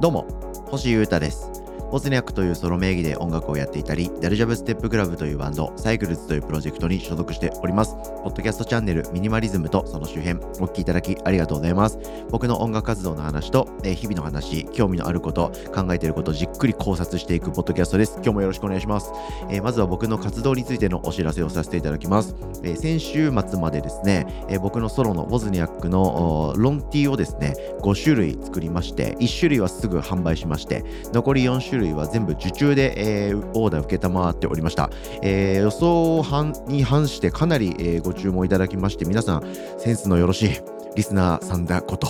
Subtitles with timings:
[0.00, 0.26] どうも
[0.70, 1.59] 星優太です。
[1.90, 7.96] ボズニャックというソロ名義で音楽をやっていたり、ダルジャブステップクラブというバンド、サイクルズというプロジェクトに所属しております。
[8.22, 11.98] ポッドキャストチャンネル、ミニマリズムとその周辺、お聞きいただきありがとうございます。
[12.30, 18.12] 僕の音楽活動の話と、え、日々の話、興味のあること、考えていることをじっくり考察していくポッドキャストです。
[18.22, 19.10] 今日もよろしくお願いします。
[19.50, 22.36] え、まずは僕の活動についてのお知らせをさせていただきます。
[22.62, 34.90] え、先週末までですね、え僕のソロのボズニャックのロンティーをですね、5種類作りまして、1種類はすぐ販売しまして、残り4種類は全部受注で、えー、オーダー受けたまっておりました。
[35.22, 36.24] えー、予想
[36.66, 39.42] に反してかなり、えー、ご注文いただきまして、皆さん、
[39.78, 40.50] センスのよろしい
[40.96, 42.08] リスナーさんだこと、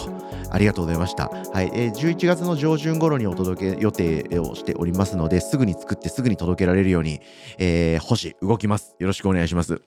[0.50, 1.28] ありがとうございました。
[1.28, 7.20] はい、えー、11月の上旬頃にお届け予定をしておりますので、すぐに作ってすぐに届けられるように、
[7.58, 8.96] えー、星動きます。
[8.98, 9.80] よろしくお願いします。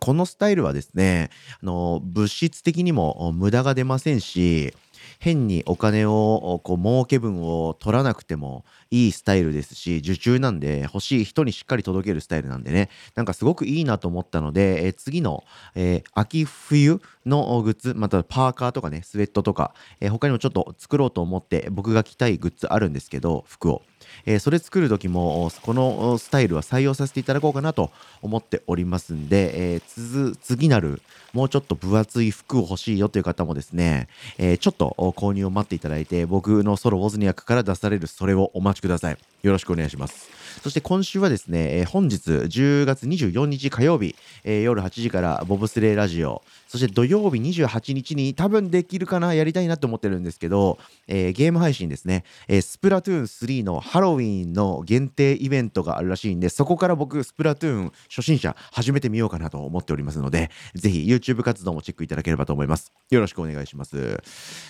[0.00, 1.30] このスタイルはですね、
[1.62, 4.74] あの物質的にも無駄が出ませんし、
[5.20, 12.88] 変にお金をこう儲け分を取らなくてもいいスタイルですし受注なんで欲しい人にしっかり届けるスタイルなんでね。
[13.14, 23.82] なんかすごくいいなと思ったので、えー、次の、えー、秋冬のグッズまたパーカーとかねスウェットとか、えー、他にもちょっと作ろうと思って僕が着たいグッズあるんですけど服を。
[24.26, 27.90] えー、それ作る時もこのスタイルは採用させていただこうかなと
[28.22, 31.00] 思っておりますんで、えー、次なる
[31.32, 39.18] もうちょっと分厚い服を欲しいよという方もですね、えー、ちょっと購入を待っていただいて僕のソロウォズニアックから出されるそれをお待ちください。
[39.42, 40.28] よろしくお願いします。
[40.62, 62.92] そして今週はですね、えー、本日10月24日火曜日、えー、夜8時からボブスレーラジオ、そして土曜日28日に多分できるかな、やりたいなと思ってるんですけど、えー、ゲーム配信ですね、え、スプラトゥーン3のハロウィンの限定イベントがあるらしいんで、そこから僕、スプラトゥーン初心者始めてみようかなと思っておりますので、ぜひ YouTube 活動もチェックいただければと思います。
[63.10, 64.22] よろしくお願いします。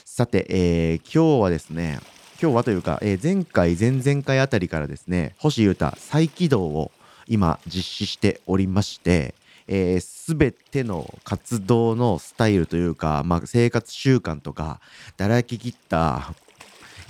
[0.07, 2.01] さて、えー、今日はですね、
[2.41, 6.91] 今日はというか、えー、前回前々回あたりからですね星優太再起動を
[7.29, 9.35] 今実施しておりまして
[10.01, 14.81] すべ、えー、ての活動のスタイルというか、まあ、生活習慣とか
[15.19, 16.33] だらけきった、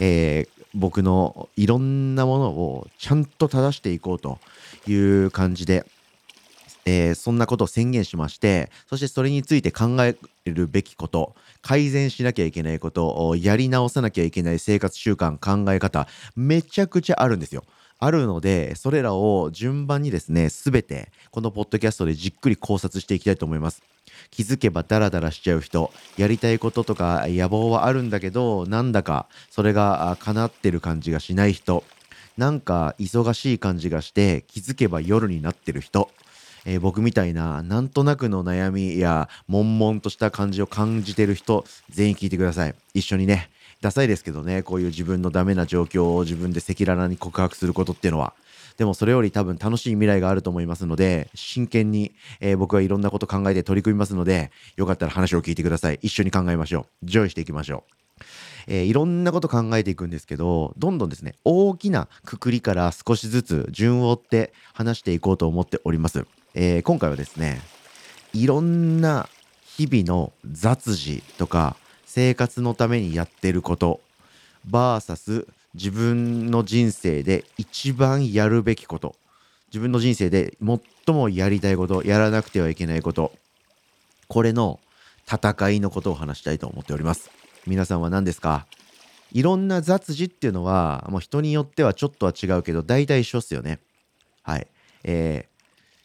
[0.00, 4.38] えー、僕のいろんなものをちゃんと正していこうと
[4.86, 5.84] いう感じで
[6.86, 17.64] えー、そんなことを宣言しましてそしてそれについて考えるべきこと改善しなきゃいけないことやり直さなきゃいけない生活習慣考え方めちゃくちゃあるんですよ。
[18.02, 23.82] あるのでそれらを順番にですね全てこのポッドキャストでじっくり考察していきたいと思います。
[24.30, 31.84] 気づけばダラダラしちゃう人やりたいこととか野望はあるんだけどなんだかそれが叶ってる感じがしない人
[32.36, 36.10] なんか忙しい感じがして気づけば夜になってる人
[36.66, 42.74] えー、僕みたいななんとなくの悩みや悶々とした感じを感じてる人全員聞いてください。
[42.94, 43.50] 一緒にね。
[43.80, 48.34] ダサいですけどねこういう自分のダメな状況を自分で赤裸々に告白することっていうのは。
[48.80, 55.98] でもそれより多分楽しい未来があると思いますので真剣に、えー、僕はいろんなこと考えて取り組みますのでよかったら話を聞いてください。
[56.00, 57.06] 一緒に考えましょう。
[57.06, 58.22] ジョイしていきましょう。
[58.68, 66.24] えー、いろんなこと考えていくんですけどどんどんですね大きなくくりから少しずつ順を追って話していこうと思っております。
[66.54, 67.60] えー、今回はですね
[68.32, 69.28] いろんな
[69.62, 71.76] 日々の雑事とか
[72.06, 74.00] 生活のためにやってること
[74.70, 79.14] VS 自分の人生で一番やるべきこと。
[79.68, 83.32] 自分の人生で最もやりたいことやらなくてはいけないこと。
[84.28, 84.80] これの
[85.26, 87.30] 戦いのことを話したいと思っております。
[87.66, 88.66] 皆さんは何ですか？
[89.32, 93.78] いろんな雑事っていうのはもう人によってはちょっとは違うけど大体一緒っすよね。
[94.42, 94.66] はい。
[95.04, 95.46] え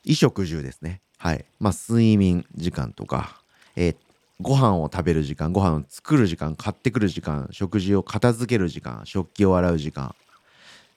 [0.03, 1.01] 衣食住ですね。
[1.17, 1.43] はい。
[1.59, 3.41] まあ、睡眠時間とか、
[3.75, 3.95] えー、
[4.41, 10.13] ご飯を食べる時間、ご飯を作る時間、買ってくる時間、食事を片付ける時間、食器を洗う時間、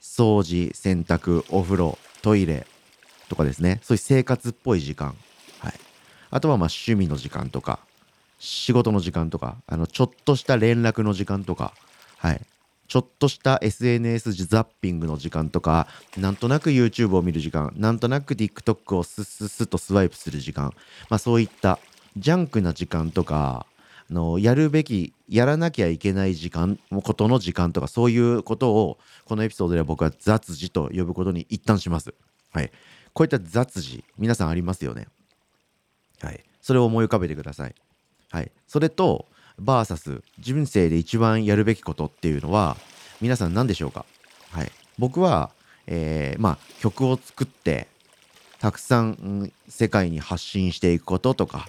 [0.00, 2.66] 掃除、洗濯、お風呂、トイレ
[3.28, 3.80] とかですね。
[3.82, 5.14] そういう生活っぽい時間。
[5.60, 5.74] はい。
[6.30, 7.78] あとはまあ趣味の時間とか、
[8.40, 11.72] 仕事の時間とか、あの、ちょっとした連絡の時間とか、
[12.18, 12.40] はい。
[12.88, 15.86] ちょっとした SNS ザッピングの時間とか、
[16.16, 20.72] なんとなく YouTube を見る時間、なんとなく TikTok をスッスッスッとスワイプする時間、
[21.10, 21.78] まあそういった
[22.16, 23.66] ジャンクな時間とか、
[24.10, 32.14] あのやるべき、やらなきゃいけない時間、ことの時間とか、そういうことを、このエピソードでは僕は雑事と呼ぶことに一旦します。
[32.52, 32.70] はい。
[33.12, 35.08] こういった雑事、皆さんありますよね。
[36.20, 36.44] はい。
[36.62, 37.74] それを思い浮かべてください。
[38.30, 38.50] はい。
[38.66, 39.26] それと、
[39.60, 42.76] バーサス人生で一番やるべきことっていうのは
[43.20, 44.06] 皆さん何でしょうか？
[44.52, 44.70] はい
[45.00, 45.50] 僕は、
[45.88, 47.88] えー、まあ曲を作って
[48.60, 51.68] たくさん、世界に発信していくこととか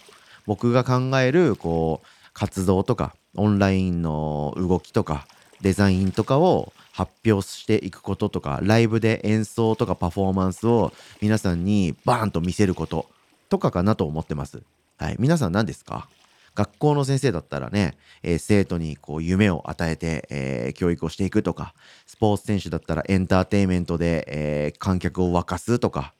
[0.50, 5.28] 僕が考えるこう活動とかオンラインの動きとか
[5.62, 10.92] デザインとかを発表していくこととかライブで演奏とかパフォーマンスを
[11.22, 13.06] 皆さんにバーンと見せること
[13.50, 14.64] とかかなと思ってます。
[14.98, 16.10] はい、皆さん何ですか？
[16.56, 21.76] 学校の先生だったらね、えー、生徒にこう夢を与えて、えー、教育をしていくとか
[22.08, 26.16] スポーツ選手だったらエンターテインメントで、えー、観客を沸かすとか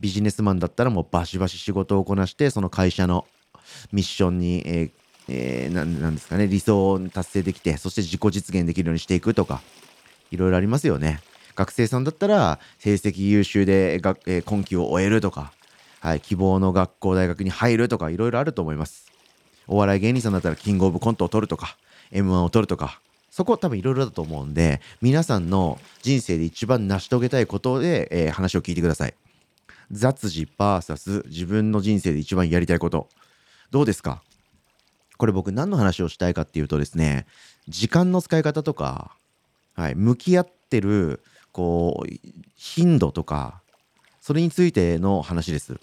[0.00, 3.24] ビジネスマンだったらもうバシバシ仕事をこなしてその会社の
[3.92, 4.90] ミッションに、えー
[5.28, 9.60] えー、なんですかね理想を達成できてそして自己実現できるようにしていくとか
[10.30, 11.20] いろいろありますよね。
[11.54, 15.52] 学生さんだったら成績優秀で学、えー、今期を終えるとか、
[16.00, 19.10] はい、希望の学校大学に入るとかいろいろあると思います。
[19.66, 21.76] お笑い芸人さんだったらキングオブコントを取るとか
[22.12, 23.00] M1 を取るとか
[23.30, 29.14] そこ多分いろいろだと思うんで皆さんの人生で一番成し遂げたいことで、えー、話を聞いてください。
[29.90, 33.08] 雑事 VS 自分の人生で一番やりたいこと
[33.70, 34.22] どうですか？
[35.16, 37.26] これ僕何の話をしたいかっていうとですね
[37.68, 39.12] 時間の使い方とか
[39.74, 41.22] はい、向き合ってる
[41.52, 42.08] こう
[42.56, 43.62] 頻度とか
[44.20, 45.78] それについての話です。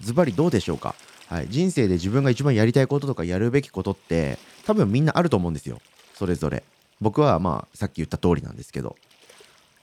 [0.00, 0.96] ズバリどうでしょうか、
[1.28, 5.80] はい、人生で自分が一番やりたいこととかやるべきことって多分みんなあると思うんですよ
[6.14, 6.64] それぞれ。
[7.00, 8.96] 僕はまあさっき言った通りなんですけど。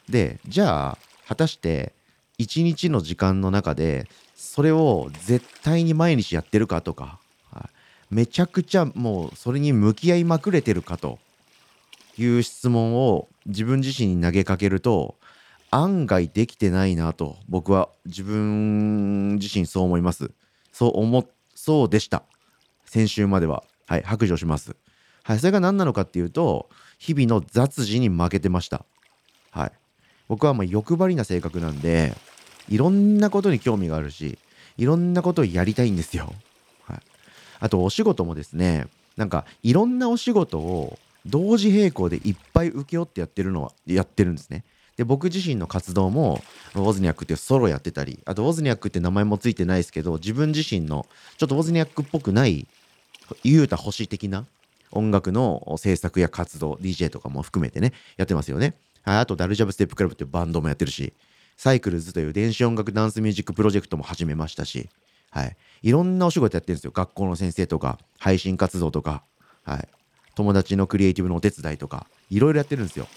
[0.10, 1.94] でじゃあ果たして
[2.38, 7.20] 一日の時間の中でそれを絶対に毎日やってるかとか、
[8.16, 11.20] めちゃくちゃもうそれに向き合いまくれてるかと。
[12.18, 15.16] いう質問を自分自身に投げかけると
[15.70, 20.32] 案外できてないなと僕は自分自身そう思います。
[20.72, 21.26] そう思
[21.56, 22.24] そうでした。
[22.86, 23.66] 先週までは。
[23.86, 24.78] はい白状します。
[25.24, 28.86] はいそれが何なのかっていうと日々の雑事に負けてました。
[29.52, 29.72] はい。
[30.30, 32.16] 僕はまあ欲張りな性格なんで
[32.70, 34.40] いろんなことに興味があるし
[34.78, 36.34] いろんなことをやりたいんですよ、
[37.60, 38.88] あとお仕事もですね
[39.18, 44.64] なんかいろんなお仕事を同時並行でいっぱい請け負ってやってるのはやってるんですね。
[44.98, 46.42] で僕自身の活動も
[46.74, 51.06] ウォズニャックっていうソロやってたりあとウォズニャックって名前もついてないですけど自分自身の
[51.38, 52.66] ちょっとウォズニャックっぽくない
[53.44, 54.46] 言うた星的な
[54.92, 58.76] 音楽の制作や活動 DJ とかも含めてねやってますよね。
[59.04, 61.14] はい、あとダルジャブステップクラブっていうバンドもやってるし
[61.58, 64.90] サイクルズという電子音楽ダンスミュージックプロジェクトも始めましたし、
[65.36, 66.92] はい、いろんなお仕事やってるんですよ。
[66.92, 69.22] 学校の先生とか配信活動とか、
[69.64, 69.88] はい、
[70.34, 73.08] 友達のクリエイティブのお手伝いとかいろいろやってるんですよ、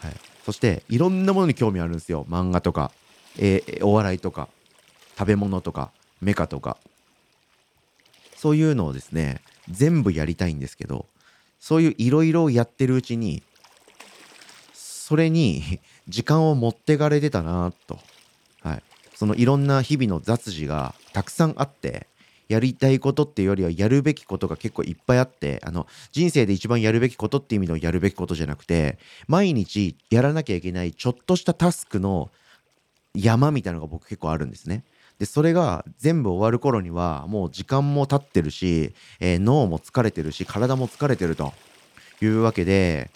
[0.00, 2.26] はい、そしていろんなものに興味あるんですよ。
[2.28, 2.90] 漫画とか、
[3.38, 4.48] えー、お笑いとか
[5.16, 6.76] 食べ物とかメカとか。
[8.36, 11.06] そういうのをですね全部やりたいんですけど
[11.58, 13.42] そういういろいろやってるうちに
[14.74, 17.98] それに時間を持ってかれてたなと、
[19.18, 22.06] そのいろんな日々の雑事がたくさんあって
[22.48, 32.30] やりたいことっていうよりはやるべきことが結構いっぱいあってあの人生で一番やるべきことっていう意味のやるべきことじゃなくて毎日やらなきゃいけないちょっとしたタスクの
[33.12, 34.84] 山みたいなのが僕結構あるんですね。
[35.18, 41.54] でそれが全部終わる頃にはもう時間も経ってるし、えー、脳も疲れてるし体も疲れてると
[42.22, 43.10] いうわけで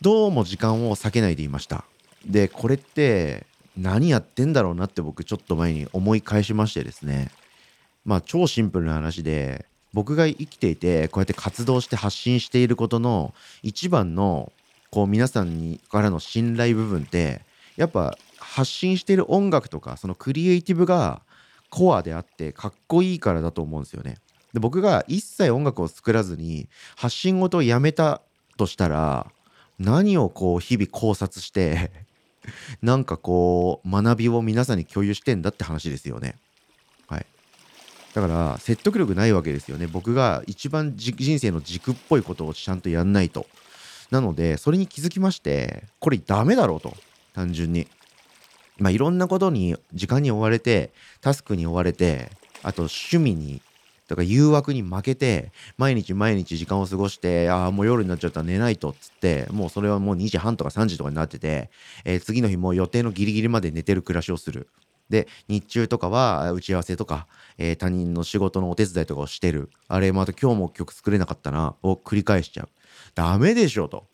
[0.00, 1.84] どうも時間を避けないでいました。
[2.26, 3.46] でこれって
[3.76, 7.30] 何やってんだろうなって僕ちょっと前に思い返しましてですね
[8.04, 14.52] まあ超シンプルな話で僕が生きていてこうやって活動して発信していることの一番の
[14.90, 17.42] こう皆さんにからの信頼部分って
[17.76, 21.22] やっぱ発信している音楽とかそのクリエイティブが
[21.70, 24.16] コアであってかっこいいからだと思うんですよね。
[24.52, 28.20] で僕が一切音楽を作らずに発信事をやめた
[28.56, 29.30] としたら
[29.78, 31.90] 何をこう日々考察して
[32.82, 36.36] なんかこう学びを皆さんに共有してんだって話ですよね。
[37.08, 37.26] はい。
[38.14, 39.86] だから説得力ないわけですよね。
[39.86, 43.46] 僕が一番人生の軸っぽいことをちゃんとやんないと。
[44.10, 46.96] なのでそれに気づきましてこれダメだろうと。
[47.32, 47.86] 単純に。
[48.78, 52.30] まあいろんなことに時間に追われてタスクに追われて
[52.62, 53.60] あと趣味に
[54.10, 61.70] とか誘惑に負けて毎日毎日時間を過ごしてああもう夜になっちゃったら寝ないとっつってもうそれはもう2時半とか3時とかになってて、
[62.04, 64.68] えー、次の日もう予定のギリギリまで寝てる暮らしをする。
[65.10, 67.26] で日中とかは打ち合わせとか、
[67.58, 69.70] えー、他人の仕事のお手伝いとかをしてる。
[69.86, 72.68] あれまた今日も曲作れなかったなを繰り返しちゃう。
[73.14, 74.06] ダメでしょと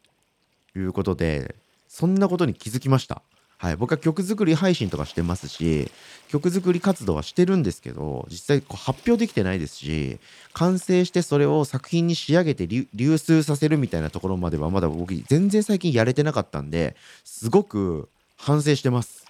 [0.76, 1.57] いうことで
[1.88, 3.23] そんなことに気づきました。
[3.59, 5.91] はい、僕は曲作り配信とかしてますし
[6.29, 10.19] 曲作り活動はしてるんですけど実際こう発表できてないですし
[10.53, 19.27] 完成してそれを作品に仕上げて流通させるみたいなところまではまだ僕全然最近やれてなかったんですごく反省してます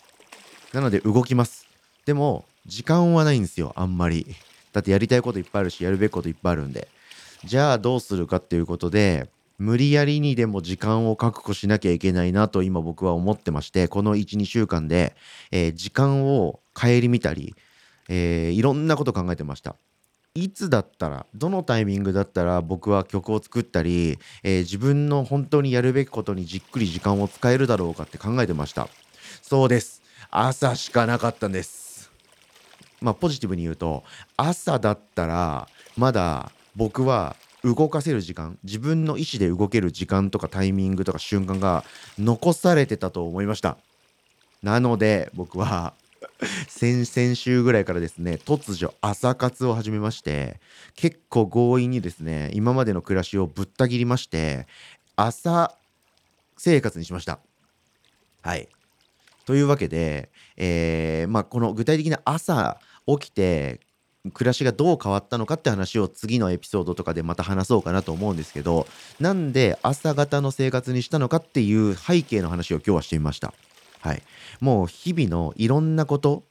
[0.73, 1.66] なので動きます。
[2.04, 4.26] でも、時間はないんですよ、あんまり。
[4.73, 6.88] だってやりたいこといっぱいあるし、やるべきこといっぱいあるんで。
[7.45, 15.16] じゃあどうするかっていうことで、無理やりにでも時間を確保しなきゃいけないなと今僕は思ってましてこの12週間で、
[15.50, 17.54] えー、時間を顧みたり、
[18.08, 19.76] えー、いろんなこと考えてました。
[20.34, 28.88] いつだったらどのタイミングだったら僕は曲を作ったり、えー、自分の本当にやるべきことにじっくり時間を使えるだろうかって考えてました。
[29.40, 30.02] そうです。
[30.30, 32.10] 朝しかなかったんです。
[33.00, 34.04] まあポジティブに言うと
[34.36, 37.36] 朝だったらまだ僕は
[37.75, 41.85] 動かせる時間自分の意思で動ける時間とかタイミングとか瞬間が
[42.18, 43.76] 残されてたと思いました。
[44.62, 45.94] なので僕は
[46.68, 50.61] 先々週ぐらいからですね突如朝活を始めまして
[50.94, 54.66] 結構強引にですね今までの暮らしをぶった切りまして
[55.14, 55.75] 朝
[56.56, 57.38] 生活にしました。
[58.42, 58.68] はい。
[59.44, 63.80] というわけで、えー、まあ、この具体的な朝起きて
[64.33, 68.87] 暮らしがどう変わったのかって話を次のエピソードとかでまた話そうかなと思うんですけど
[69.21, 73.52] なんで朝方の生活にしたのかっていう背景の話を今日はしてみました。
[74.00, 74.23] はい、
[74.61, 76.45] もう日々のいろんなこと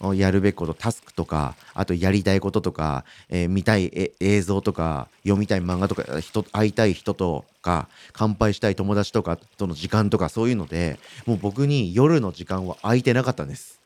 [0.00, 13.80] をやるべきことタスクとかあとやりたいこととか、えー、見たい映像とか読みたい漫画とか人会いたい人とか乾杯したい友達とかとの時間とかそういうのでもう僕に夜の時間は空いてなかったんです。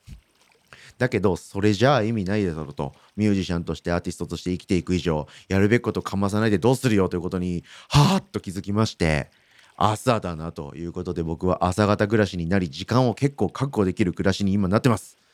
[0.98, 2.94] だけどそれじゃあ意味ないだろうと。
[3.16, 9.30] ミュージシャンとしてアーティストとして生きていく以上やるべきことかまさないでどうするよということにはーっと気づきまして
[9.76, 15.25] 朝だなということで僕は朝方暮らしになり時間を結構確保できる暮らしに今なってます。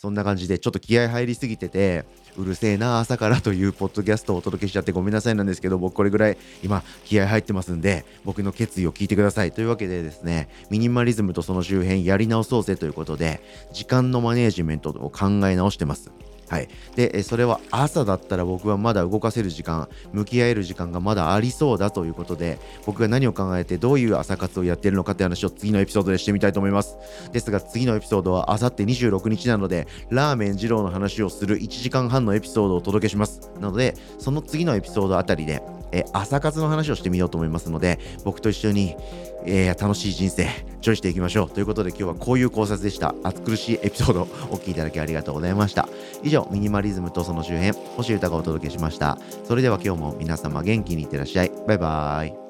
[0.00, 2.04] そんな感じでちょっと気合入りすぎてて
[2.36, 9.50] うるせえな朝からというポッドキャストをお届けしちゃってごめんなさいなんですけど僕これぐらい今気合入ってますんで僕の決意を聞いてください。
[9.50, 13.40] というわけでですねミニマリズムとその周辺やり直そうぜということで
[13.72, 16.12] 時間のマネージメントを考え直してます。
[16.48, 26.96] はい、でそれは朝だったら僕はまだ動かせる時間向き合える時間がまだありそうだということで僕が何を考えてどういう朝活をやっているのかって話を次のエピソードでしてみたいと思います。
[27.32, 33.50] ですが次のエピソードはあさって26日なのでラーメン二郎の話をする1時間半のエピソードをお届けします。
[33.60, 38.96] なのでその次のエピソードあたりでえ朝活の話をしてみようと思いますので僕と一緒に、
[39.44, 40.48] え、楽しい人生
[40.80, 41.50] チョイしていきましょう。
[41.50, 43.14] ということで今日はこういう考察でした。
[43.22, 45.88] 暑苦しいエピソードお聴きいただきありがとうございました。
[46.22, 49.18] 以上ミニマリズムとその周辺星歌がお届けしました。
[49.44, 51.52] それでは今日も皆様元気にいってらっしゃい。
[51.66, 52.47] バイバーイ。